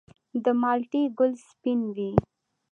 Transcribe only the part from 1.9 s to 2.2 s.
وي؟